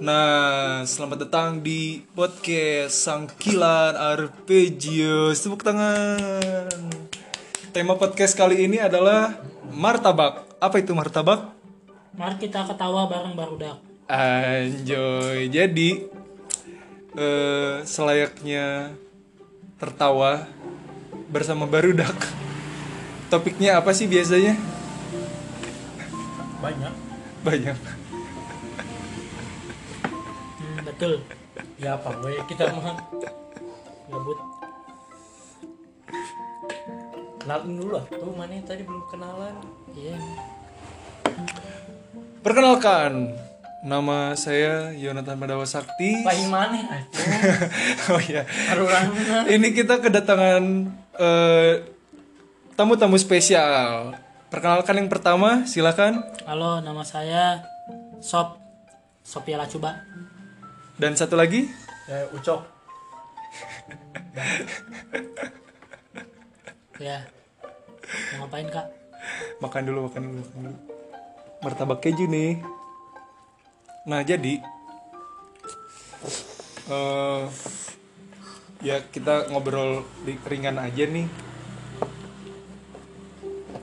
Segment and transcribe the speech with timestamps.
[0.00, 5.44] Nah, selamat datang di podcast Sangkilan Arpeggios.
[5.44, 6.72] Tepuk tangan.
[7.68, 9.36] Tema podcast kali ini adalah
[9.68, 10.56] martabak.
[10.56, 11.52] Apa itu martabak?
[12.16, 13.76] Mari kita ketawa bareng barudak.
[14.08, 15.52] Anjoy.
[15.52, 16.08] Jadi
[17.20, 18.96] eh, selayaknya
[19.76, 20.48] tertawa
[21.28, 22.16] bersama barudak.
[23.28, 24.56] Topiknya apa sih biasanya?
[26.64, 26.92] banyak
[27.44, 27.99] Banyak.
[31.00, 31.16] Betul.
[31.80, 32.92] ya apa gue kita mah
[34.12, 34.38] Gabut.
[37.40, 39.56] kenalin dulu lah tuh mana tadi belum kenalan
[39.96, 40.14] Iya.
[42.44, 43.32] Perkenalkan,
[43.82, 46.20] nama saya Yonatan Madawa Sakti.
[46.20, 46.78] paling mana
[48.12, 48.44] oh iya.
[49.50, 50.62] Ini kita kedatangan
[51.16, 51.72] eh,
[52.76, 54.14] tamu-tamu spesial.
[54.52, 56.22] Perkenalkan yang pertama, silakan.
[56.46, 57.64] Halo, nama saya
[58.22, 58.60] Sop
[59.26, 60.06] Sophia Lacuba.
[61.00, 61.64] Dan satu lagi,
[62.04, 62.60] ya ucok
[67.00, 67.24] Ya.
[68.36, 69.00] Mau ngapain, Kak?
[69.60, 70.76] makan dulu, makan dulu, makan dulu.
[71.60, 72.60] Martabak keju nih.
[74.08, 74.60] Nah, jadi
[76.90, 77.44] eh
[78.80, 81.28] ya kita ngobrol di ringan aja nih.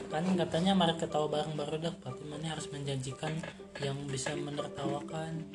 [0.09, 3.33] Kan katanya mari ketawa bareng barudak, berarti mana harus menjanjikan
[3.81, 5.45] yang bisa menertawakan.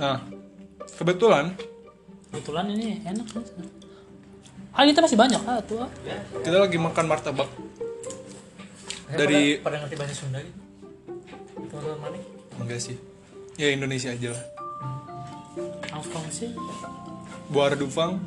[0.00, 0.24] Nah,
[0.96, 1.54] kebetulan
[2.30, 3.42] Kebetulan ini enak kan?
[4.70, 5.82] Ah, ini tuh masih banyak ah tuh.
[6.46, 7.50] kita lagi makan martabak
[9.10, 10.60] Dari- pada, pada ngerti bahasa Sunda gitu
[11.70, 12.18] teman-teman mana
[12.62, 12.96] enggak sih.
[13.58, 14.44] Ya Indonesia aja lah.
[15.90, 16.50] Langsung sih.
[17.50, 18.22] Buar Dufang,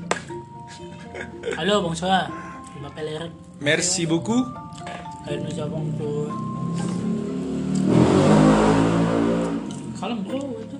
[1.53, 2.25] Halo, Bang Soa.
[2.73, 3.29] Lima peler.
[3.61, 4.41] Merci beaucoup.
[5.29, 6.27] Ayo Bang tuh.
[10.01, 10.77] Kalem bro itu.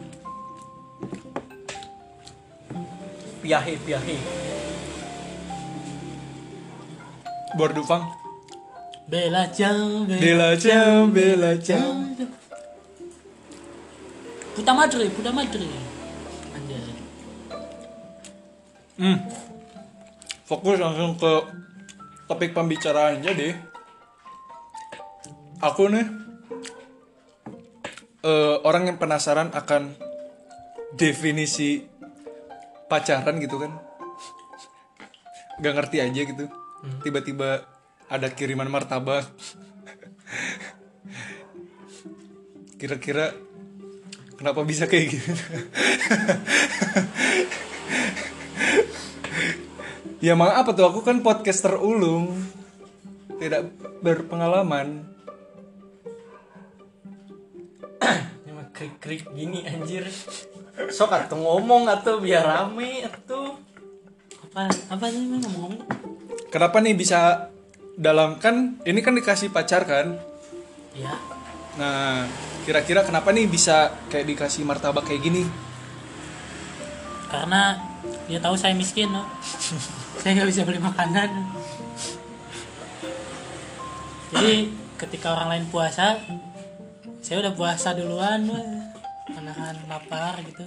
[3.43, 4.17] Piahe piahe
[7.53, 8.01] Buar Dufang.
[9.05, 12.17] Bela jam, Bela jam, bela jam.
[14.57, 15.69] Puta madre, puta madre.
[16.57, 16.97] Anjay.
[18.97, 19.17] Hmm.
[20.49, 21.33] Fokus langsung ke
[22.25, 23.21] topik pembicaraan.
[23.21, 23.53] Jadi,
[25.61, 26.05] aku nih
[28.25, 29.93] eh, orang yang penasaran akan
[30.97, 31.85] definisi
[32.93, 33.73] pacaran gitu kan.
[35.57, 36.45] Gak ngerti aja gitu.
[37.01, 37.65] Tiba-tiba
[38.05, 39.25] ada kiriman martabak.
[42.77, 43.33] Kira-kira
[44.37, 45.31] kenapa bisa kayak gitu?
[50.23, 52.31] Ya emang apa tuh aku kan podcaster ulung
[53.43, 53.59] Tidak
[53.99, 55.03] berpengalaman
[58.73, 60.03] krik krik gini anjir
[60.89, 63.57] sok atau ngomong atau biar rame atau
[64.49, 65.73] Apa apa sih emang ngomong?
[66.53, 67.49] Kenapa nih bisa
[67.97, 70.17] dalam kan ini kan dikasih pacar kan
[70.93, 71.17] Ya,
[71.77, 72.29] Nah
[72.65, 75.49] kira-kira kenapa nih bisa kayak dikasih martabak kayak gini
[77.33, 77.81] karena
[78.29, 79.25] dia tahu saya miskin, no.
[80.21, 81.49] saya nggak bisa beli makanan.
[84.29, 84.69] Jadi
[85.01, 86.21] ketika orang lain puasa,
[87.25, 88.82] saya udah puasa duluan, wah.
[89.53, 90.65] Menahan lapar gitu.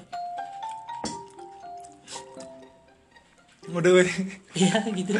[3.74, 4.06] Udah
[4.54, 5.18] Iya gitu.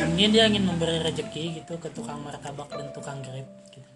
[0.00, 3.90] Mungkin dia ingin memberi rezeki gitu ke tukang martabak dan tukang grab gitu.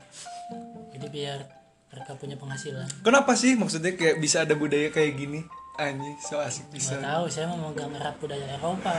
[0.92, 1.48] Jadi biar
[1.88, 2.84] mereka punya penghasilan.
[3.00, 5.40] Kenapa sih maksudnya kayak bisa ada budaya kayak gini
[5.74, 8.94] Anjing so asik bisa Nggak tahu, saya mau erat budaya Eropa.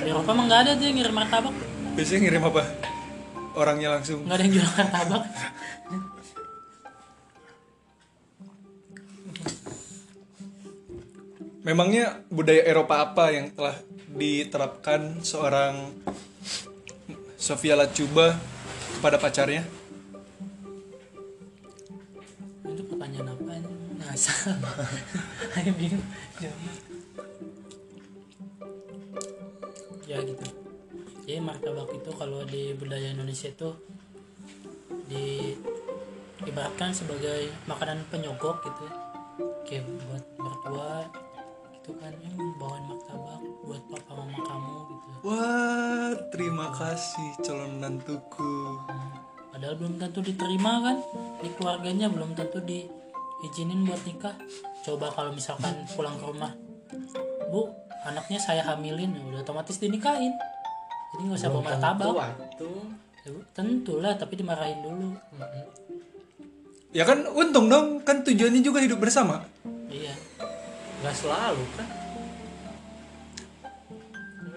[0.00, 1.52] Di Eropa emang nggak ada yang ngirim martabak,
[1.92, 2.62] Biasanya ngirim apa?
[3.54, 5.24] Orangnya langsung nggak ada yang jual martabak.
[11.64, 13.78] Memangnya budaya Eropa apa yang telah
[14.12, 15.96] diterapkan seorang
[17.40, 18.36] Sofia Lacuba
[18.98, 19.64] kepada pacarnya?
[22.68, 23.52] Itu pertanyaan apa?
[23.96, 24.60] Ngasal.
[25.56, 26.04] Ayo bingung.
[30.04, 30.53] Ya gitu.
[31.34, 33.74] Jadi martabak itu kalau di budaya Indonesia itu
[35.10, 35.50] di
[36.46, 38.94] ibaratkan sebagai makanan penyogok gitu ya.
[39.66, 41.10] Kayak buat mertua
[41.74, 45.08] gitu kan yang bawain martabak buat papa mama kamu gitu.
[45.26, 48.78] Wah, terima kasih calon menantuku.
[49.50, 51.02] Padahal belum tentu diterima kan
[51.42, 54.38] di keluarganya belum tentu diizinin buat nikah.
[54.86, 56.54] Coba kalau misalkan pulang ke rumah,
[57.50, 57.74] bu
[58.06, 60.53] anaknya saya hamilin, ya udah otomatis dinikahin.
[61.14, 62.06] Jadi nggak usah bawa martabak.
[63.24, 65.14] Ya, tentulah tapi dimarahin dulu.
[66.90, 69.46] Ya kan untung dong, kan tujuannya juga hidup bersama.
[69.86, 70.10] iya.
[71.00, 71.86] Nggak selalu kan?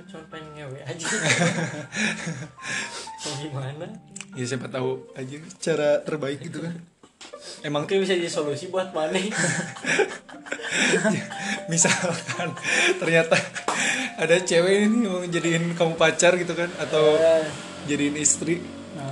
[0.08, 1.04] Cuma pengen ngewe aja.
[3.28, 3.86] Mau gimana?
[4.40, 6.74] Ya siapa tahu aja cara terbaik gitu kan.
[7.66, 9.18] Emang mungkin bisa jadi solusi buat mana
[11.72, 12.54] misalkan
[13.02, 13.36] ternyata
[14.16, 17.18] ada cewek ini mau jadiin kamu pacar gitu kan atau
[17.90, 18.62] jadiin istri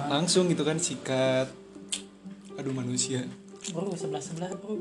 [0.10, 1.50] langsung gitu kan sikat.
[2.56, 3.26] Aduh manusia.
[3.74, 4.78] Bro sebelah sebelah bro.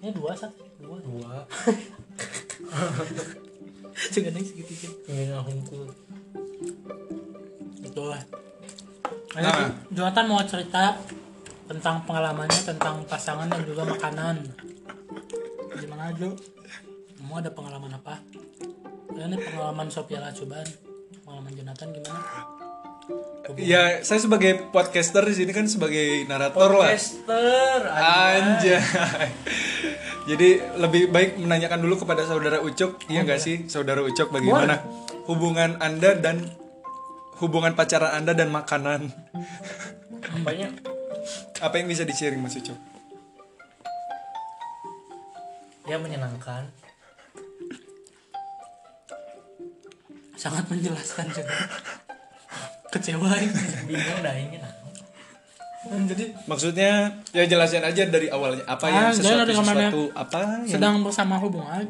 [0.00, 0.96] Ini dua satu dua.
[1.02, 1.36] Dua.
[4.14, 4.90] Segadang segitiga.
[5.10, 5.90] Ingin aku
[7.84, 8.22] gitu lah.
[9.34, 9.74] Nah.
[9.90, 10.94] Jonathan mau cerita
[11.70, 14.42] tentang pengalamannya tentang pasangan dan juga makanan.
[15.78, 16.34] Gimana Jo?
[17.22, 18.18] Mau ada pengalaman apa?
[19.14, 20.66] Ya, Ini pengalaman Sophia Lacuban
[21.22, 22.20] pengalaman Jonathan gimana?
[23.58, 26.90] ya saya sebagai podcaster di sini kan sebagai narator lah.
[26.90, 28.78] Podcaster anjay.
[30.30, 34.86] jadi lebih baik menanyakan dulu kepada saudara Ucok iya nggak sih saudara Ucok bagaimana
[35.26, 36.46] hubungan anda dan
[37.42, 39.10] hubungan pacaran anda dan makanan?
[40.30, 40.70] Apanya
[41.58, 42.78] apa yang bisa di-sharing mas Ucok
[45.84, 46.64] ya menyenangkan
[50.34, 51.52] Sangat menjelaskan juga.
[52.88, 53.52] Kecewa ini.
[53.84, 54.72] bingung dah ini nah
[56.08, 59.68] Jadi Maksudnya ya jelasin aja dari awalnya apa yang Ah, jadi sesuatu dari ke mana?
[59.68, 61.84] sesuatu apa yang sedang bersama hubungan.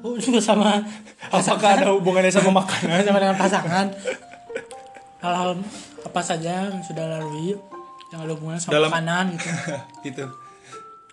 [0.00, 0.80] Oh, juga sama
[1.28, 3.04] apakah ada hubungannya sama makanan?
[3.04, 3.86] sama dengan pasangan.
[5.20, 5.50] Hal-hal
[6.02, 7.54] apa saja yang sudah lalui
[8.12, 9.48] yang ada hubungannya sama Dalam- makanan gitu.
[10.06, 10.24] gitu.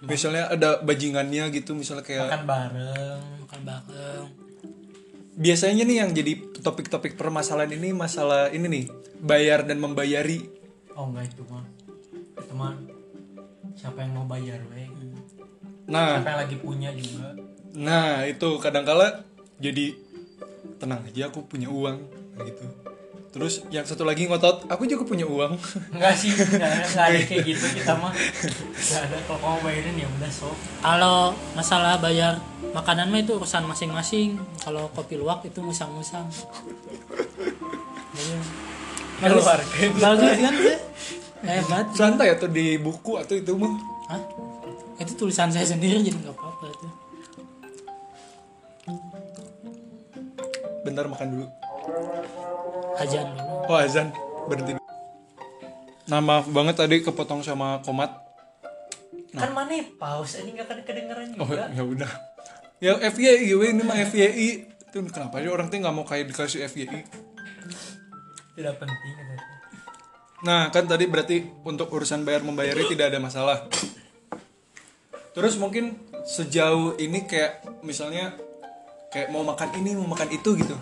[0.01, 4.25] Misalnya ada bajingannya gitu, misalnya kayak makan bareng Makan bareng.
[5.36, 8.86] biasanya nih yang jadi topik-topik permasalahan ini masalah ini nih
[9.18, 10.44] bayar dan membayari.
[10.94, 11.63] oh enggak itu mah
[12.36, 12.75] itu mah
[13.74, 14.84] siapa yang mau bayar we
[15.88, 17.31] Nah, siapa yang lagi punya juga
[17.72, 19.24] nah itu kadangkala
[19.57, 19.96] jadi
[20.75, 21.98] tenang aja aku punya uang
[22.42, 22.66] gitu.
[23.29, 25.53] Terus yang satu lagi ngotot, aku juga punya uang.
[25.93, 30.31] enggak sih enggak, ada kayak gitu kita mah enggak ada kalau kamu bayarin ya udah
[30.33, 31.17] sok Kalau
[31.53, 32.41] masalah bayar
[32.73, 34.41] makanan mah itu urusan masing-masing.
[34.57, 36.25] Kalau kopi luwak itu musang-musang.
[38.17, 38.33] Jadi,
[39.21, 39.77] bagus, Keluarga.
[40.01, 40.77] bagus kan sih?
[41.39, 41.85] Hebat.
[41.93, 43.71] Santai atau di buku atau itu mah.
[44.09, 44.21] Hah?
[44.99, 46.87] Itu tulisan saya sendiri jadi nggak apa-apa itu.
[50.81, 51.45] Bentar makan dulu.
[53.00, 53.69] Dulu.
[53.69, 54.12] Oh azan
[54.50, 54.75] berhenti.
[56.10, 58.28] Nah maaf banget tadi kepotong sama komat.
[59.30, 62.12] kan mana pause ini enggak kan kedengeran Oh juga ya udah.
[62.81, 64.66] Ya FYI we, ini mah FYI.
[64.90, 67.06] Tuh kenapa sih orang tuh nggak mau kayak dikasih FYI?
[68.60, 69.16] tidak penting.
[70.44, 73.69] Nah kan tadi berarti untuk urusan bayar membayari tidak ada masalah.
[75.31, 75.96] Terus mungkin
[76.28, 78.36] sejauh ini kayak misalnya
[79.13, 80.75] kayak mau makan ini mau makan itu gitu.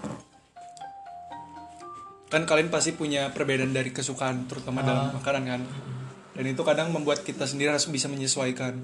[2.28, 5.62] Kan kalian pasti punya perbedaan dari kesukaan terutama dalam makanan kan.
[6.34, 8.78] Dan itu kadang membuat kita sendiri harus bisa menyesuaikan.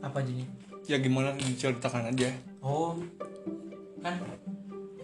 [0.00, 0.40] apa jadi
[0.88, 2.32] Ya gimana diceritakan aja.
[2.58, 2.96] oh
[4.00, 4.16] kan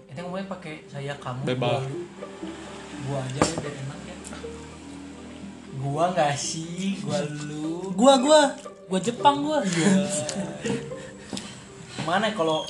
[0.08, 1.82] itu ngomongnya pakai saya kamu Bebas.
[1.84, 1.84] gua
[3.04, 4.16] gua aja biar enak ya
[5.76, 8.40] gua nggak sih gua lu Gua gua
[8.86, 9.60] gua Jepang gua.
[12.08, 12.64] mana ya kalau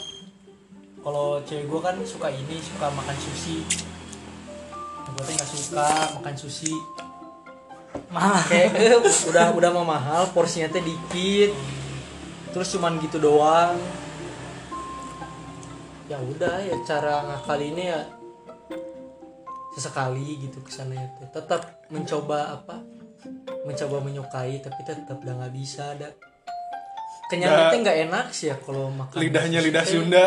[1.05, 3.61] kalau cewek gua kan suka ini suka makan sushi.
[5.13, 6.75] Gua tuh nggak suka makan sushi.
[8.49, 8.97] Kayak eh,
[9.29, 11.53] udah udah mau mahal porsinya teh dikit.
[12.57, 13.77] Terus cuman gitu doang.
[16.09, 18.01] Ya udah ya cara ngakalinnya ya
[19.77, 21.29] sesekali gitu ke sana ya teh.
[21.29, 22.81] tetap mencoba apa?
[23.69, 26.17] Mencoba menyukai tapi tetap udah nggak bisa ada
[27.35, 29.93] kenyangnya teh nggak enak sih ya kalau makan Lidahnya sushi lidah teh.
[29.99, 30.25] Sunda.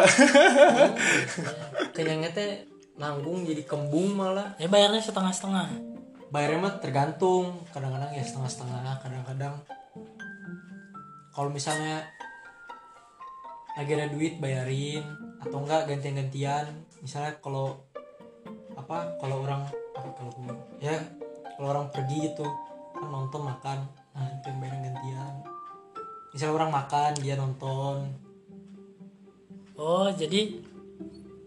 [1.96, 2.50] kenyangnya teh
[3.00, 4.60] nanggung jadi kembung malah.
[4.60, 5.96] Ya bayarnya setengah-setengah.
[6.28, 7.64] bayarnya mah tergantung.
[7.72, 9.56] Kadang-kadang ya setengah-setengah kadang-kadang.
[11.32, 12.04] Kalau misalnya
[13.80, 15.08] lagi ada duit bayarin.
[15.40, 16.68] Atau enggak gantian-gantian.
[17.00, 17.80] Misalnya kalau
[18.76, 19.64] apa kalau orang
[19.98, 20.32] apa kalau
[20.78, 20.94] ya
[21.58, 22.46] kalau orang pergi gitu
[22.92, 23.80] kan nonton makan.
[24.12, 25.57] Nah itu yang bayarin gantian
[26.32, 27.96] misalnya orang makan dia nonton.
[29.78, 30.58] Oh, jadi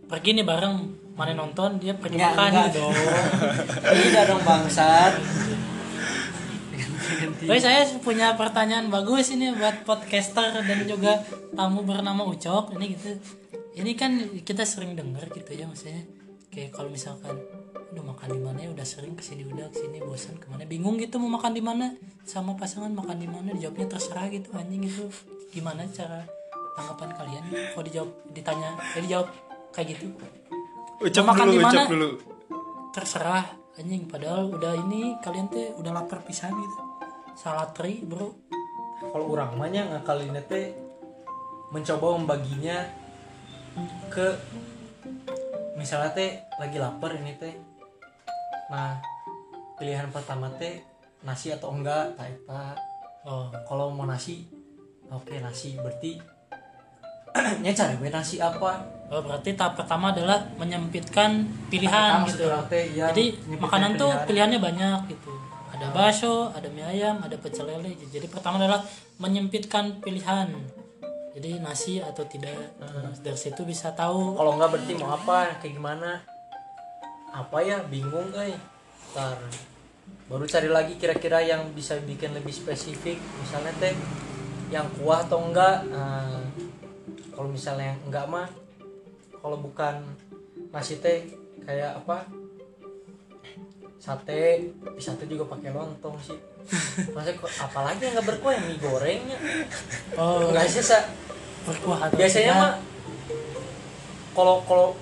[0.06, 0.74] pergi nih bareng
[1.18, 2.48] mana nonton dia pergi enggak makan.
[2.50, 2.78] enggak gitu.
[2.80, 2.94] dong.
[3.90, 5.12] Tidak dong bangsat.
[7.20, 11.20] Baik, saya punya pertanyaan bagus ini buat podcaster dan juga
[11.52, 12.78] tamu bernama Ucok.
[12.78, 13.10] Ini gitu.
[13.76, 14.12] Ini kan
[14.46, 16.06] kita sering dengar gitu ya maksudnya.
[16.50, 17.38] Kayak kalau misalkan
[17.70, 18.68] udah makan di mana ya?
[18.70, 20.66] Udah sering ke sini udah ke sini bosan ke mana?
[20.68, 21.94] Bingung gitu mau makan di mana?
[22.22, 23.50] Sama pasangan makan di mana?
[23.54, 25.06] Dijawabnya terserah gitu anjing itu.
[25.50, 26.22] Gimana cara
[26.78, 27.44] tanggapan kalian?
[27.74, 29.28] Kalau dijawab ditanya ya dijawab
[29.74, 30.06] kayak gitu.
[31.00, 31.82] Ucap makan dulu di mana?
[31.88, 32.10] dulu.
[32.94, 33.44] Terserah
[33.78, 34.02] anjing.
[34.06, 36.82] Padahal udah ini kalian teh udah lapar pisan gitu.
[37.34, 38.36] Salatri bro.
[39.00, 40.76] Kalau orang mahnya ngakalin teh
[41.72, 42.84] mencoba membaginya
[44.10, 44.34] ke
[45.80, 47.56] misalnya teh lagi lapar ini teh
[48.68, 49.00] nah
[49.80, 50.84] pilihan pertama teh
[51.24, 52.76] nasi atau enggak tak eta
[53.24, 54.44] oh kalau mau nasi
[55.08, 56.20] oke nasi berarti
[57.64, 62.46] nya cari we nasi apa Oh, berarti tahap pertama adalah menyempitkan pilihan gitu.
[62.46, 64.54] setelah teh, ya, Jadi makanan tuh pilihan.
[64.54, 65.34] pilihannya banyak gitu.
[65.74, 67.98] Ada bakso, ada mie ayam, ada pecel lele.
[67.98, 68.78] Jadi pertama adalah
[69.18, 70.54] menyempitkan pilihan.
[71.30, 72.74] Jadi nasi atau tidak.
[72.82, 73.14] Hmm.
[73.22, 74.34] Dari situ bisa tahu.
[74.34, 76.18] kalau enggak berarti mau apa kayak gimana
[77.30, 78.58] apa ya bingung eh
[79.14, 79.38] ntar
[80.26, 83.94] baru cari lagi kira-kira yang bisa bikin lebih spesifik misalnya teh
[84.70, 86.42] yang kuah atau enggak Nah,
[87.34, 88.48] kalau misalnya yang enggak mah
[89.38, 90.02] kalau bukan
[90.74, 91.30] nasi teh
[91.62, 92.26] kayak apa
[94.02, 96.38] sate sate juga pakai lontong sih
[97.10, 99.38] maksudnya apalagi yang nggak berkuah yang mie gorengnya
[100.14, 100.98] Oh, enggak sih Sa?
[101.62, 102.72] berkuah atau biasanya mah
[104.32, 104.94] kalau kalau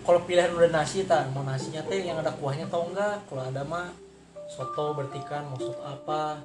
[0.00, 3.62] kalau pilihan udah nasi tan mau nasinya teh yang ada kuahnya atau enggak kalau ada
[3.62, 3.88] mah
[4.46, 6.44] soto berarti kan mau soto apa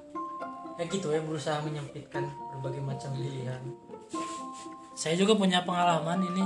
[0.75, 2.23] ya gitu ya berusaha menyempitkan
[2.53, 3.61] berbagai macam pilihan
[4.91, 6.43] Saya juga punya pengalaman ini.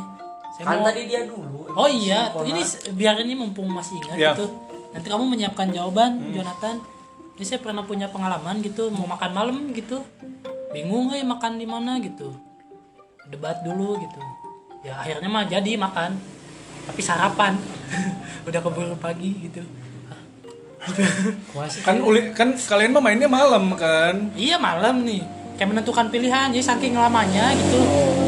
[0.53, 2.61] Saya kan mau- tadi dia dulu Oh iya, ini
[2.93, 4.31] biar ini mumpung masih ingat Ya.
[4.31, 4.45] gitu.
[4.91, 6.29] Nanti kamu menyiapkan jawaban, Hmm.
[6.31, 6.77] Jonathan.
[7.33, 10.05] Ini saya pernah punya pengalaman gitu, mau makan malam gitu.
[10.69, 12.29] Bingung eh makan di mana gitu.
[13.25, 14.21] Debat dulu gitu.
[14.85, 16.13] Ya akhirnya mah jadi makan.
[16.85, 17.57] Tapi sarapan.
[18.47, 19.65] Udah keburu pagi gitu.
[21.81, 25.23] Kan uli kan kalian mah mainnya malam kan Iya malam nih.
[25.55, 27.79] Kayak menentukan pilihan, jadi saking lamanya gitu.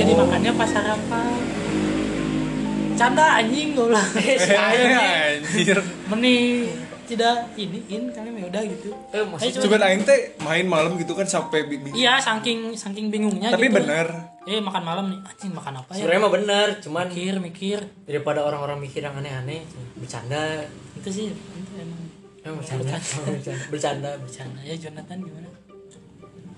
[0.02, 1.36] Jadi makannya pas sarapan.
[2.96, 4.10] Canda anjing gue bilang.
[4.24, 6.38] Eh, anjir Meni
[7.06, 8.90] tidak ini in kalian ya udah gitu.
[9.10, 13.08] eh maksudnya coba aing teh main malam gitu kan sampai bi- bi- Iya, saking saking
[13.08, 13.78] bingungnya tapi gitu.
[13.78, 14.08] bener
[14.44, 15.20] Eh, makan malam nih.
[15.24, 15.98] Anjing makan apa ya?
[16.00, 17.80] sebenarnya mah bener cuman Mikir, mikir.
[18.04, 20.62] daripada orang-orang mikir yang aneh-aneh bercanda
[20.96, 22.02] Itu sih itu emang
[22.40, 22.94] eh, bercanda
[23.28, 24.60] bercanda bercanda bercanda.
[24.62, 25.50] Ya Jonathan gimana?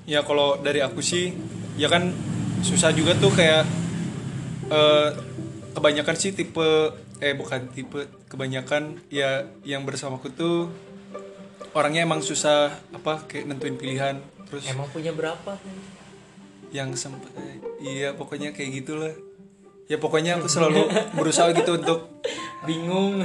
[0.03, 1.31] ya kalau dari aku sih
[1.75, 2.11] ya kan
[2.59, 3.63] susah juga tuh kayak
[4.67, 5.09] eh,
[5.71, 6.67] kebanyakan sih tipe
[7.17, 10.67] eh bukan tipe kebanyakan ya yang bersamaku tuh
[11.71, 15.59] orangnya emang susah apa kayak nentuin pilihan terus emang punya berapa?
[16.67, 17.31] yang sempet
[17.79, 19.15] iya pokoknya kayak gitulah.
[19.87, 20.83] Ya pokoknya aku selalu
[21.15, 22.11] berusaha gitu untuk
[22.67, 23.23] bingung.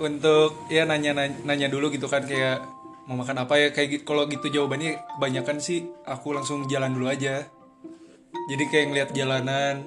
[0.00, 2.64] untuk ya nanya nanya, nanya dulu gitu kan kayak
[3.04, 4.02] mau makan apa ya kayak gitu.
[4.08, 7.44] Kalau gitu jawabannya kebanyakan sih aku langsung jalan dulu aja.
[8.48, 9.84] Jadi kayak ngeliat jalanan.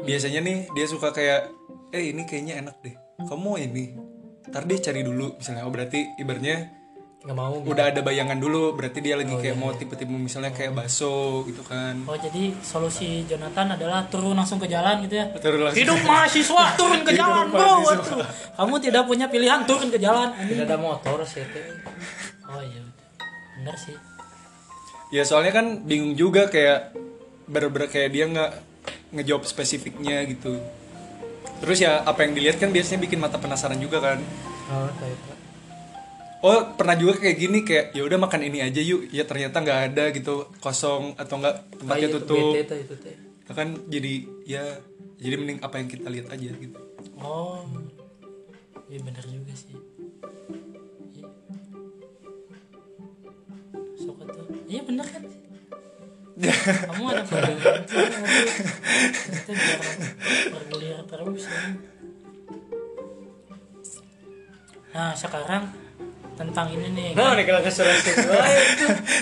[0.00, 1.52] Biasanya nih dia suka kayak
[1.92, 3.84] eh ini kayaknya enak deh kamu ini
[4.44, 6.68] ntar dia cari dulu misalnya oh berarti ibarnya
[7.24, 7.72] nggak mau gitu.
[7.72, 12.04] udah ada bayangan dulu berarti dia lagi kayak mau tipe-tipe misalnya kayak bakso gitu kan
[12.04, 15.32] Oh, jadi solusi Jonathan adalah turun langsung ke jalan gitu ya.
[15.40, 15.80] Turun langsung.
[15.80, 17.72] Hidup mahasiswa turun ke Hidup jalan, Bro.
[17.80, 18.20] Waduh.
[18.60, 20.36] Kamu tidak punya pilihan turun ke jalan.
[20.36, 21.64] tidak ada motor sih teh
[22.44, 22.84] Oh iya.
[23.56, 23.96] Bener sih.
[25.08, 26.92] ya soalnya kan bingung juga kayak
[27.46, 28.50] bener-bener kayak dia nggak
[29.12, 30.60] ngejawab spesifiknya gitu
[31.64, 34.20] terus ya apa yang dilihat kan biasanya bikin mata penasaran juga kan
[34.68, 35.32] oh itu.
[36.44, 39.80] oh pernah juga kayak gini kayak ya udah makan ini aja yuk ya ternyata nggak
[39.92, 43.16] ada gitu kosong atau enggak tempatnya itu, tutup bete tuh, itu teh
[43.48, 44.12] kan jadi
[44.44, 44.64] ya
[45.16, 46.84] jadi mending apa yang kita lihat aja gitu
[47.24, 47.64] Oh.
[48.90, 49.76] Iya bener juga sih.
[51.16, 51.26] Iya.
[54.68, 55.22] Iya bener kan?
[56.34, 57.54] Kamu ada tuh, aduh.
[59.46, 59.78] Kita biar
[60.50, 61.42] bergulir terus.
[61.46, 61.58] ya.
[64.94, 65.62] Nah sekarang
[66.34, 67.78] tentang ini nih nah nih kalau itu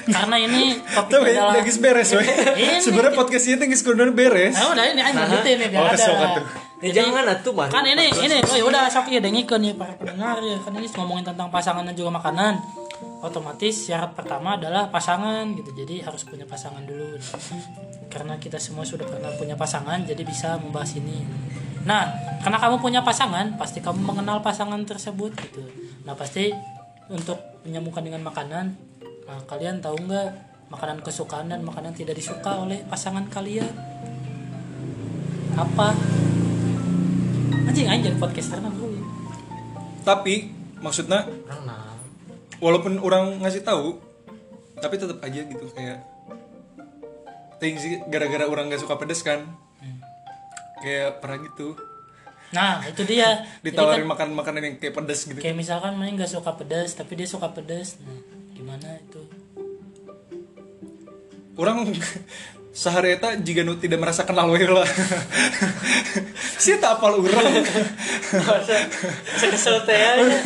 [0.09, 2.25] karena ini topik Tuh, adalah udah beres weh.
[2.25, 2.81] Ini.
[2.89, 4.57] Sebenarnya podcast ini tinggal kudu beres.
[4.57, 6.45] nah udah ini aja lanjutin nih biar Oh, ada atuh.
[6.81, 9.93] ya jangan atuh mah kan ini ini oh ya udah sok ya dengikeun ya para
[10.01, 12.57] pendengar ya kan ini ngomongin tentang pasangan dan juga makanan
[13.23, 15.71] otomatis syarat pertama adalah pasangan gitu.
[15.73, 17.17] Jadi harus punya pasangan dulu.
[18.11, 21.23] Karena kita semua sudah pernah punya pasangan jadi bisa membahas ini.
[21.87, 22.11] Nah
[22.43, 25.63] karena kamu punya pasangan pasti kamu mengenal pasangan tersebut gitu.
[26.03, 26.51] Nah pasti
[27.11, 28.75] untuk menyambungkan dengan makanan
[29.27, 30.29] nah, kalian tahu nggak
[30.73, 33.71] makanan kesukaan dan makanan tidak disuka oleh pasangan kalian?
[35.55, 35.95] Apa?
[37.69, 38.89] Anjing anjing podcaster mah bro.
[40.03, 40.51] Tapi
[40.83, 41.29] maksudnya
[42.63, 43.99] walaupun orang ngasih tahu
[44.79, 45.99] tapi tetap aja gitu kayak
[47.63, 49.47] ting sih gara-gara orang nggak suka pedes kan?
[50.83, 51.79] Kayak pernah gitu.
[52.51, 53.47] Nah itu dia.
[53.67, 55.39] Ditawarin kan makan makanan yang kayak pedes gitu.
[55.39, 58.19] Kayak misalkan mana nggak suka pedas tapi dia suka pedas nah
[58.55, 59.23] gimana itu?
[61.55, 61.87] Orang
[62.73, 64.89] sehari eta jika nu tidak merasa kenal we lah.
[66.57, 67.63] Sih tak apal orang?
[67.63, 70.39] Bisa kesel teh aja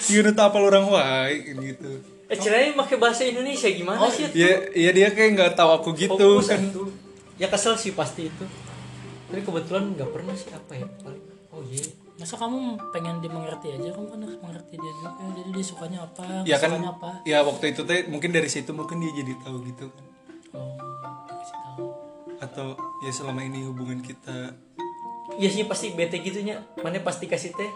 [0.00, 2.02] jika nu tak apal orang wae gitu.
[2.26, 4.26] Eh cerai pakai bahasa Indonesia gimana Oh, sih?
[4.30, 6.58] ya ya dia kayak nggak tahu aku gitu Fokus kan.
[6.60, 6.86] atuh.
[7.34, 8.44] ya kesel sih pasti itu.
[9.26, 10.86] Tapi kebetulan nggak pernah sih apa ya?
[11.50, 11.82] Oh iya.
[12.16, 12.58] Masa kamu
[12.90, 13.90] pengen dimengerti aja?
[13.90, 15.10] Kamu kan harus mengerti dia juga.
[15.32, 17.10] Jadi dia sukanya apa ya kan apa?
[17.24, 20.04] ya waktu itu teh mungkin dari situ mungkin dia jadi tahu gitu kan
[22.40, 24.56] atau ya selama ini hubungan kita
[25.38, 27.70] iya sih pasti bete gitunya mana pasti kasih teh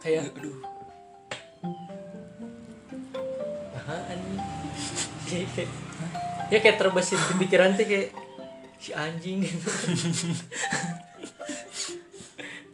[0.00, 0.56] kayak aduh.
[3.76, 4.40] Apaan nih?
[6.50, 8.10] Ya kayak terbesit di pikiran teh kayak
[8.82, 9.46] si anjing.
[9.46, 9.70] Gitu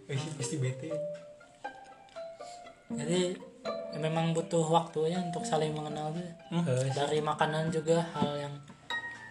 [0.07, 0.89] Eh, pasti bete.
[2.89, 6.25] Jadi ya memang butuh waktu ya untuk saling mengenal tuh
[6.63, 8.55] Eh, dari makanan juga hal yang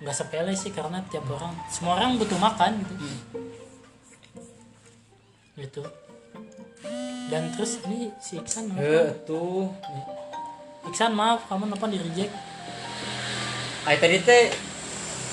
[0.03, 2.93] nggak sepele sih karena tiap orang semua orang butuh makan gitu.
[5.55, 5.83] Gitu.
[7.31, 9.71] Dan terus ini si Iksan eh tuh.
[10.85, 12.33] Iksan maaf kamu kenapa di reject.
[13.85, 14.51] Ay, tadi teh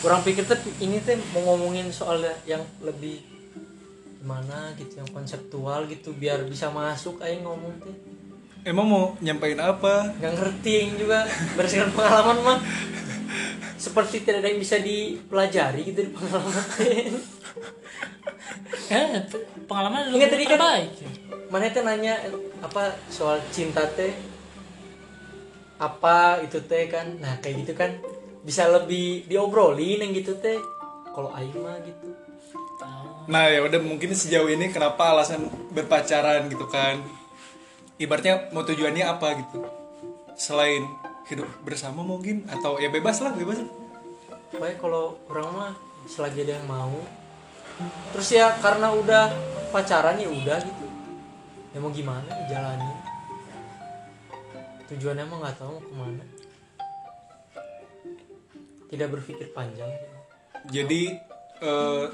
[0.01, 3.21] kurang pikir teh ini teh mau ngomongin soal yang lebih
[4.23, 7.97] gimana gitu yang konseptual gitu biar bisa masuk aja ngomong teh.
[8.63, 10.15] Emang mau nyampain apa?
[10.23, 11.27] Nggak ngerti yang juga
[11.59, 12.59] berdasarkan pengalaman mah
[13.83, 16.55] seperti tidak ada yang bisa dipelajari gitu di pengalaman.
[18.93, 19.09] Eh
[19.67, 20.91] pengalaman Ingat tadi kan- terbaik
[21.51, 22.17] mana teh nanya
[22.63, 24.13] apa soal cinta teh
[25.77, 27.19] apa itu teh kan?
[27.19, 27.91] Nah kayak gitu kan.
[28.43, 30.57] Bisa lebih diobrolin yang gitu teh.
[31.11, 32.09] Kalau aing mah gitu.
[32.83, 36.99] Oh, nah ya udah mungkin sejauh ini kenapa alasan berpacaran gitu kan?
[37.99, 39.61] Ibaratnya mau tujuannya apa gitu?
[40.35, 40.83] Selain
[41.31, 43.63] hidup bersama mungkin atau ya bebas lah bebas.
[44.53, 45.73] Pokoknya kalau orang mah
[46.07, 46.99] selagi ada yang mau
[48.13, 49.33] terus ya karena udah
[49.71, 50.87] pacaran ya udah gitu.
[51.73, 53.13] Ya mau gimana jalani
[54.93, 56.25] tujuannya mah nggak tahu mau ke mana.
[58.93, 59.89] Tidak berpikir panjang.
[60.69, 61.17] Jadi
[61.65, 62.07] eh,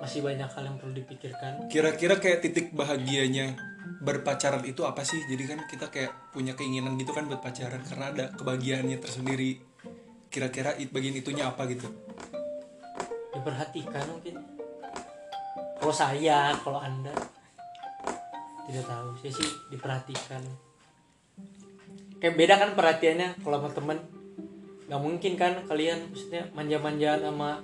[0.00, 1.68] masih banyak hal yang perlu dipikirkan.
[1.72, 3.56] Kira-kira kayak titik bahagianya
[4.00, 5.20] berpacaran itu apa sih?
[5.28, 9.60] Jadi kan kita kayak punya keinginan gitu kan buat pacaran karena ada kebahagiaannya tersendiri.
[10.28, 11.88] Kira-kira it- bagian itunya apa gitu?
[13.32, 14.40] Diperhatikan mungkin.
[15.80, 17.12] Kalau saya kalau anda
[18.68, 19.08] tidak tahu.
[19.20, 20.42] Saya sih diperhatikan.
[22.20, 23.98] Kayak beda kan perhatiannya kalau sama temen
[24.90, 27.62] nggak mungkin kan kalian maksudnya manja-manjaan sama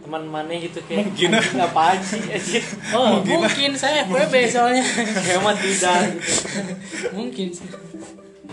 [0.00, 1.30] teman mana gitu kayak Mungkin.
[1.58, 2.20] apaan sih?
[2.34, 2.66] Anjing.
[2.92, 3.70] Oh mungkin.
[3.74, 4.84] saya FWB soalnya.
[5.26, 6.32] Hemat tidak gitu.
[7.18, 7.68] mungkin sih.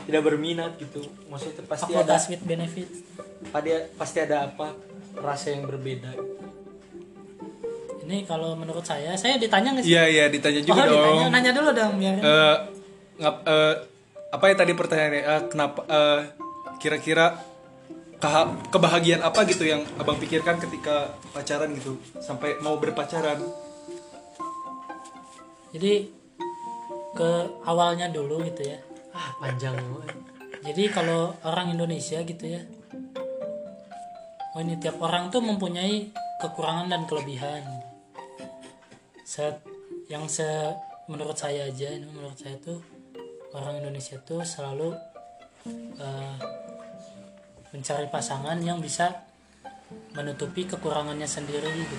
[0.03, 1.03] Tidak berminat gitu.
[1.27, 2.89] Maksudnya pasti ada fakultas with benefit?
[3.49, 4.73] Pasti pasti ada apa?
[5.13, 6.11] Rasa yang berbeda.
[8.03, 9.95] Ini kalau menurut saya saya ditanya nggak sih?
[9.95, 10.97] Iya iya ditanya oh juga dong.
[10.97, 12.57] Ditanya nanya dulu dong biar Eh,
[13.17, 13.75] ngap- eh,
[14.27, 15.21] apa ya tadi pertanyaannya?
[15.23, 16.19] Eh, kenapa eh,
[16.77, 17.52] kira-kira
[18.71, 21.99] kebahagiaan apa gitu yang abang pikirkan ketika pacaran gitu?
[22.23, 23.41] Sampai mau berpacaran.
[25.73, 26.07] Jadi
[27.13, 27.31] ke
[27.65, 28.79] awalnya dulu gitu ya.
[29.13, 29.75] Ah panjang.
[29.77, 30.33] Banget
[30.63, 32.63] jadi kalau orang Indonesia gitu ya
[34.55, 37.63] oh ini tiap orang tuh mempunyai kekurangan dan kelebihan.
[39.25, 39.65] Set
[40.07, 40.45] yang se
[41.09, 42.79] menurut saya aja ini menurut saya tuh
[43.57, 44.93] orang Indonesia tuh selalu
[45.97, 46.35] eh,
[47.73, 49.25] mencari pasangan yang bisa
[50.13, 51.95] menutupi kekurangannya sendiri gitu.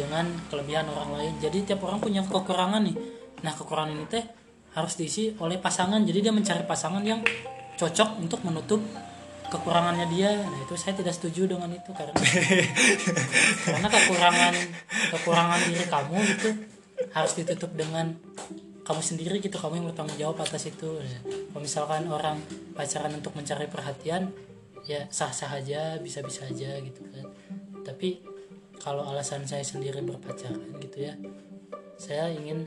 [0.00, 1.32] Dengan kelebihan orang lain.
[1.38, 2.96] Jadi tiap orang punya kekurangan nih.
[3.44, 4.24] Nah kekurangan ini teh
[4.72, 6.00] harus diisi oleh pasangan.
[6.02, 7.20] Jadi dia mencari pasangan yang
[7.76, 8.80] cocok untuk menutup
[9.52, 10.32] kekurangannya dia.
[10.44, 12.16] Nah itu saya tidak setuju dengan itu karena
[13.68, 14.54] karena kekurangan
[15.12, 16.50] kekurangan diri kamu itu
[17.14, 18.16] harus ditutup dengan
[18.84, 19.60] kamu sendiri gitu.
[19.60, 21.00] Kamu yang bertanggung jawab atas itu.
[21.52, 22.40] Kalau misalkan orang
[22.72, 24.32] pacaran untuk mencari perhatian
[24.88, 27.28] ya sah sah aja bisa bisa aja gitu kan.
[27.84, 28.24] Tapi
[28.80, 31.12] kalau alasan saya sendiri berpacaran gitu ya
[31.98, 32.64] saya ingin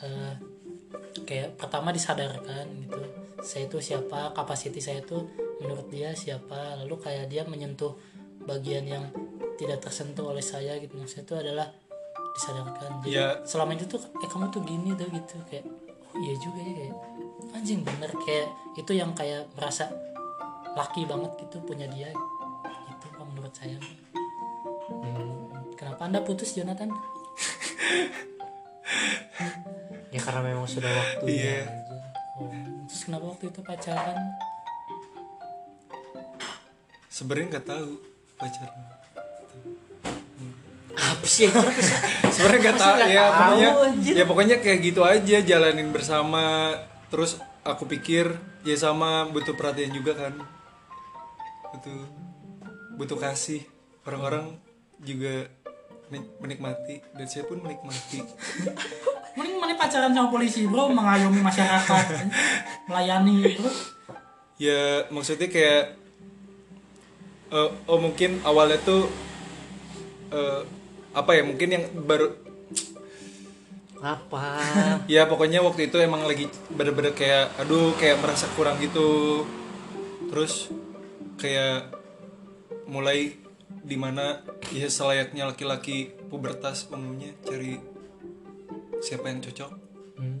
[0.00, 0.34] eh,
[1.22, 2.98] kayak pertama disadarkan gitu.
[3.44, 5.20] Saya itu siapa kapasiti saya itu
[5.60, 6.80] menurut dia siapa.
[6.80, 7.92] Lalu kayak dia menyentuh
[8.48, 9.04] bagian yang
[9.60, 10.96] tidak tersentuh oleh saya gitu.
[10.96, 11.68] Maksudnya itu adalah
[12.34, 12.90] disadarkan.
[13.04, 13.38] Jadi Ya.
[13.44, 15.36] selama itu tuh eh kamu tuh gini tuh gitu.
[15.46, 15.68] Kayak
[16.08, 16.96] oh iya juga ya kayak
[17.52, 18.10] anjing bener.
[18.24, 19.92] Kayak itu yang kayak merasa
[20.74, 22.10] laki banget gitu punya dia
[22.90, 23.78] itu kalau menurut saya.
[24.84, 25.48] Hmm.
[25.78, 26.90] kenapa anda putus Jonathan?
[30.14, 31.74] Ya karena memang sudah waktunya aja.
[32.38, 32.46] oh,
[32.86, 34.18] terus kenapa waktu itu pacaran?
[37.10, 37.90] Sebenarnya nggak tahu
[38.38, 38.78] pacaran.
[40.94, 41.88] Apa sih terus
[42.30, 44.12] sebenarnya nggak tahu ya tahu, pokoknya anjir?
[44.14, 46.78] ya pokoknya kayak gitu aja jalanin bersama.
[47.10, 50.38] Terus aku pikir ya sama butuh perhatian juga kan
[51.74, 52.00] butuh
[52.94, 53.66] butuh kasih.
[54.06, 54.54] Orang-orang
[55.02, 55.50] juga
[56.08, 57.02] men- menikmati.
[57.12, 58.22] Dan saya pun menikmati.
[59.36, 60.86] Mending mana pacaran sama polisi bro.
[60.94, 62.04] Mengayomi masyarakat.
[62.86, 63.70] Melayani bro.
[64.62, 65.98] Ya maksudnya kayak
[67.50, 69.10] eh, oh mungkin awalnya tuh
[70.30, 70.62] eh,
[71.10, 72.30] apa ya mungkin yang baru
[74.04, 74.60] apa?
[75.08, 79.42] Ya pokoknya waktu itu emang lagi bener-bener kayak aduh kayak merasa kurang gitu.
[80.28, 80.68] Terus
[81.40, 81.92] kayak
[82.86, 83.34] mulai
[83.84, 84.40] di mana
[84.72, 87.76] ya selayaknya laki-laki pubertas umumnya cari
[89.04, 89.72] siapa yang cocok.
[90.14, 90.38] Hmm.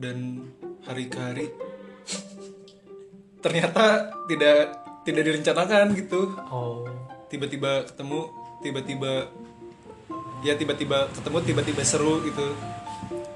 [0.00, 0.48] dan
[0.84, 1.46] hari ke hari
[3.46, 4.74] ternyata tidak
[5.06, 6.34] tidak direncanakan gitu.
[6.50, 6.82] Oh.
[7.30, 8.20] Tiba-tiba ketemu
[8.58, 9.30] tiba-tiba
[10.42, 12.58] ya tiba-tiba ketemu tiba-tiba seru gitu.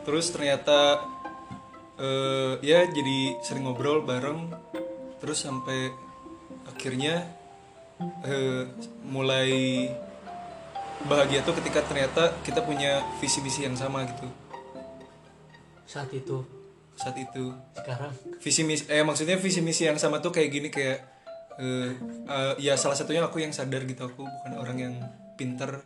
[0.03, 0.99] Terus ternyata
[1.95, 4.51] eh, ya jadi sering ngobrol bareng.
[5.23, 6.10] Terus sampai
[6.69, 7.25] akhirnya
[8.25, 8.65] eh,
[9.09, 9.89] mulai
[11.09, 14.29] bahagia tuh ketika ternyata kita punya visi misi yang sama gitu.
[15.89, 16.45] Saat itu?
[16.97, 17.57] Saat itu.
[17.73, 18.13] Sekarang?
[18.41, 20.99] Visi misi eh maksudnya visi misi yang sama tuh kayak gini kayak
[21.57, 21.97] eh,
[22.29, 24.09] eh, ya salah satunya aku yang sadar gitu.
[24.09, 24.95] Aku bukan orang yang
[25.41, 25.81] pinter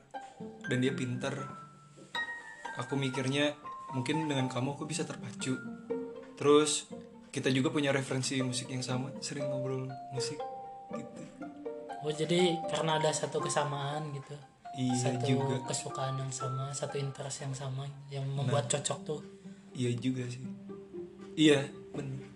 [0.67, 1.35] dan dia pinter.
[2.75, 3.55] Aku mikirnya
[3.95, 5.55] mungkin dengan kamu aku bisa terpacu.
[6.35, 6.91] Terus
[7.31, 10.39] kita juga punya referensi musik yang sama sering ngobrol musik
[10.95, 11.21] gitu.
[12.05, 14.37] Oh jadi karena ada satu kesamaan gitu.
[14.75, 15.57] Iya satu juga.
[15.71, 19.21] kesukaan yang sama satu interest yang sama yang membuat cocok tuh.
[19.73, 20.43] Iya juga sih.
[21.35, 22.27] Iya bener.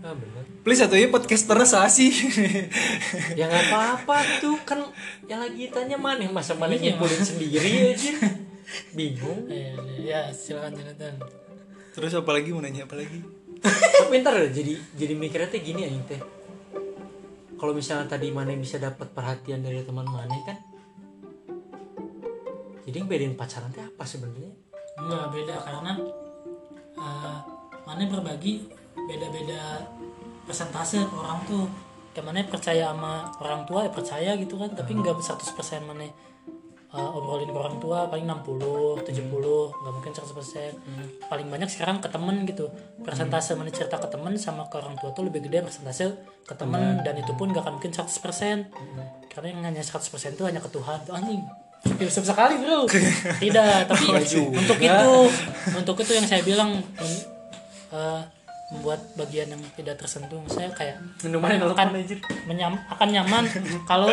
[0.00, 0.44] Ah bener.
[0.64, 1.58] Please satu ya podcaster
[1.88, 2.10] sih.
[3.38, 4.80] Ya nggak apa-apa tuh kan
[5.28, 6.96] yang lagi tanya mana masa mana Iya.
[6.96, 8.12] nyimpulin sendiri aja
[8.96, 9.46] bingung.
[9.52, 11.14] Eh, ya silakan Jonathan
[11.98, 13.18] terus apa lagi mau nanya apa lagi?
[13.58, 16.20] Tapi ntar jadi jadi mikirnya teh gini aja teh
[17.58, 20.58] kalau misalnya tadi mana bisa dapat perhatian dari teman mana kan?
[22.86, 24.54] Jadi yang bedain pacaran teh apa sebenarnya?
[24.96, 25.92] Enggak beda karena
[26.96, 27.38] uh,
[27.84, 29.84] mana berbagi beda-beda
[30.46, 31.66] persentase orang tuh.
[32.14, 36.08] Kayak mana percaya sama orang tua ya percaya gitu kan tapi nggak 100% mana
[36.94, 42.08] uh, obrolin ke orang tua paling 60 70 nggak mungkin 100% paling banyak sekarang ke
[42.08, 42.72] temen gitu.
[43.04, 46.16] Persentase mana cerita ke temen sama ke orang tua tuh lebih gede persentase
[46.48, 48.08] ke temen dan itu pun nggak akan mungkin 100%
[49.28, 50.00] karena yang hanya 100%
[50.34, 50.98] itu hanya ke Tuhan.
[51.04, 51.42] Tuh anjing
[51.78, 52.88] filsuf sekali bro.
[53.44, 54.04] Tidak tapi
[54.50, 55.10] untuk itu
[55.76, 56.80] untuk itu yang saya bilang
[57.92, 58.20] eh,
[58.68, 60.40] membuat bagian yang tidak tersentuh.
[60.52, 62.04] Saya kayak minuman akan
[62.44, 63.44] menyam, akan nyaman
[63.90, 64.12] kalau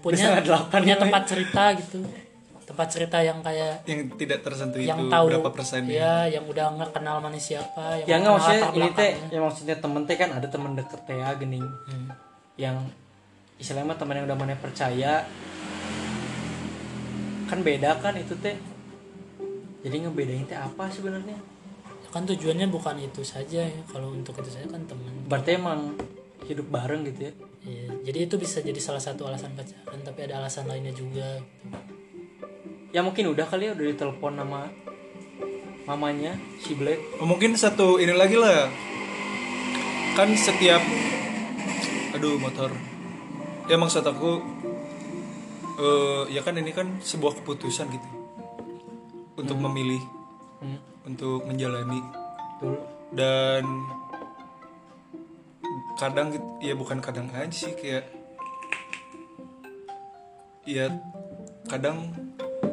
[0.00, 0.40] punya
[0.72, 2.00] punya ya, tempat cerita gitu.
[2.64, 6.66] Tempat cerita yang kayak yang tidak tersentuh yang itu tahu berapa persennya ya yang udah
[6.78, 10.16] nggak kenal mana siapa ya yang nggak kenal maksudnya ini teh yang maksudnya temen teh
[10.16, 11.66] kan ada temen deket teh ya gening.
[11.66, 12.08] Hmm.
[12.60, 12.76] yang
[13.56, 15.24] istilahnya mah teman yang udah mana percaya.
[17.48, 18.56] Kan beda kan itu teh.
[19.80, 21.40] Jadi ngebedain teh apa sebenarnya?
[22.12, 23.80] Kan tujuannya bukan itu saja ya.
[23.88, 25.98] Kalau untuk itu saja kan teman berarti emang
[26.46, 30.40] hidup bareng gitu ya Ya, jadi itu bisa jadi salah satu alasan pacaran tapi ada
[30.40, 31.76] alasan lainnya juga gitu.
[32.96, 34.72] ya mungkin udah kali ya udah ditelepon sama
[35.84, 38.64] mamanya si Black Oh, mungkin satu ini lagi lah
[40.16, 40.80] kan setiap
[42.16, 42.72] aduh motor
[43.68, 44.40] ya maksud aku
[45.80, 48.08] eh ya kan ini kan sebuah keputusan gitu
[49.36, 50.00] untuk memilih
[50.64, 51.08] hmm.
[51.12, 52.00] untuk menjalani
[52.56, 52.76] Tuh.
[53.12, 53.64] dan
[56.00, 58.08] kadang gitu- ya bukan kadang aja sih kayak
[60.64, 60.88] ya
[61.68, 62.08] kadang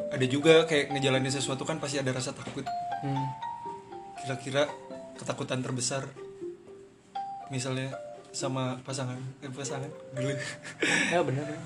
[0.08, 2.64] ada juga kayak ngejalanin sesuatu kan pasti ada rasa takut
[2.98, 3.28] Hmm.
[4.18, 4.66] kira-kira
[5.14, 6.08] ketakutan terbesar
[7.50, 7.94] misalnya
[8.32, 10.34] sama pasangan eh pasangan dulu
[11.12, 11.60] ya bener ya.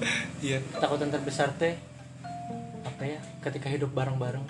[0.46, 1.76] iya takutan terbesar teh
[2.80, 4.46] apa ya ketika hidup bareng-bareng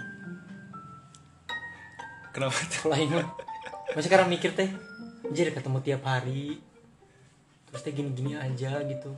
[2.30, 2.94] kenapa tuh?
[2.94, 3.26] mah
[3.90, 4.70] masih sekarang mikir teh
[5.30, 6.58] anjir ketemu tiap hari.
[7.70, 9.14] Terus teh gini-gini aja gitu.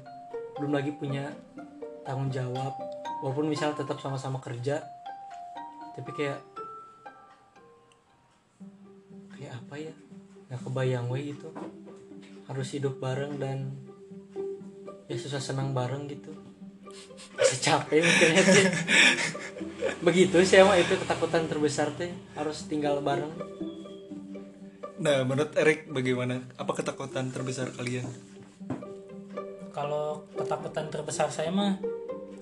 [0.61, 1.33] Belum lagi punya
[2.05, 2.77] tanggung jawab.
[3.25, 4.85] Walaupun misal tetap sama-sama kerja
[5.97, 6.41] tapi kayak
[9.33, 9.95] kayak apa ya?
[10.53, 11.49] Nggak kebayang we gitu.
[12.45, 13.73] Harus hidup bareng dan
[15.09, 16.37] ya susah senang bareng gitu.
[17.41, 18.67] Bisa capek mikirnya sih.
[20.13, 23.33] Begitu sih emang itu ketakutan terbesar teh harus tinggal bareng
[25.03, 26.47] Nah, menurut Erik bagaimana?
[26.55, 28.07] Apa ketakutan terbesar kalian?
[29.73, 31.81] kalau ketakutan terbesar saya mah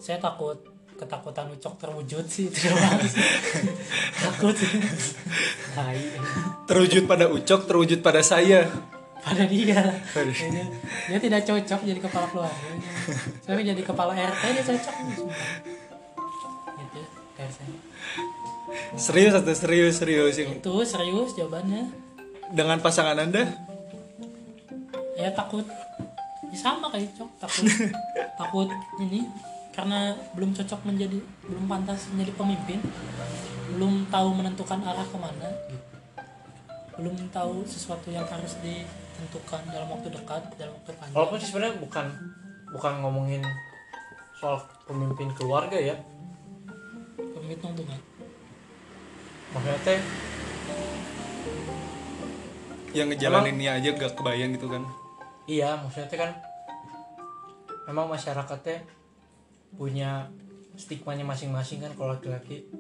[0.02, 0.58] saya takut
[0.98, 3.24] ketakutan ucok terwujud sih itu doang sih.
[4.26, 4.52] takut
[6.68, 8.66] Terwujud pada Ucok, terwujud pada saya.
[9.20, 9.80] pada dia
[10.12, 10.64] Pada dia,
[11.08, 12.70] dia tidak cocok jadi kepala keluarga
[13.44, 15.24] saya jadi kepala RT dia cocok gitu
[17.36, 17.74] saya
[18.96, 22.09] Serius atau serius serius yang itu serius jawabannya
[22.50, 23.46] dengan pasangan Anda?
[25.20, 25.66] ya takut.
[26.50, 27.64] Ya sama kayak cok takut.
[28.40, 28.68] Takut
[29.04, 29.28] ini
[29.70, 32.80] karena belum cocok menjadi belum pantas menjadi pemimpin.
[33.76, 35.48] Belum tahu menentukan arah ke mana.
[36.96, 41.14] Belum tahu sesuatu yang harus ditentukan dalam waktu dekat dalam waktu panjang.
[41.14, 42.06] Walaupun sih sebenarnya bukan
[42.72, 43.42] bukan ngomongin
[44.40, 44.58] soal
[44.88, 45.94] pemimpin keluarga ya.
[47.20, 48.00] Pemimpin kan
[49.50, 50.00] maksudnya teh
[52.90, 54.82] Yang ngejalaninnya aja gak kebayang gitu kan?
[55.50, 56.30] iya maksudnya kan
[57.90, 58.86] memang masyarakatnya
[59.74, 60.30] punya
[60.78, 62.70] stigmanya masing-masing kan kalau laki-laki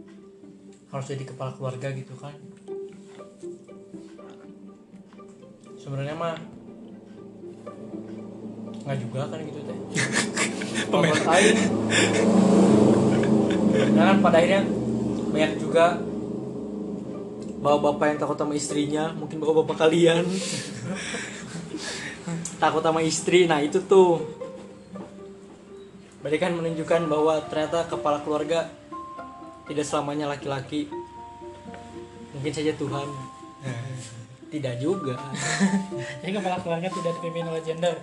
[0.90, 2.30] harus jadi kepala keluarga gitu kan.
[5.74, 6.38] Sebenarnya mah
[8.86, 9.78] nggak juga kan gitu teh.
[11.34, 11.58] Aing
[13.70, 14.62] Karena kan pada akhirnya
[15.30, 15.98] banyak juga
[17.60, 20.24] bapak-bapak yang takut sama istrinya mungkin bapak-bapak kalian.
[22.56, 24.24] Takut sama istri nah itu tuh.
[26.24, 28.68] Berarti kan menunjukkan bahwa ternyata kepala keluarga
[29.68, 30.88] tidak selamanya laki-laki.
[32.36, 33.08] Mungkin saja Tuhan.
[34.50, 35.20] Tidak juga.
[36.24, 37.94] Jadi kepala keluarga tidak dipimpin oleh gender.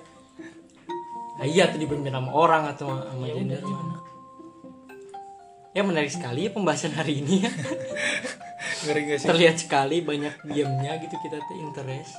[1.38, 3.62] Nah, iya tuh dipimpin sama orang atau sama ya udah gender
[5.78, 7.54] ya menarik sekali ya pembahasan hari ini ya
[8.86, 9.28] Ngeri gak sih?
[9.28, 12.14] terlihat sekali banyak diamnya gitu kita tuh interest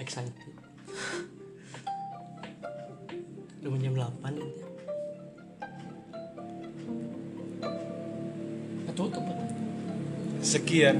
[0.00, 0.32] excited
[3.60, 4.68] udah jam 8 gitu ya.
[8.96, 9.24] tutup
[10.40, 10.96] Sekian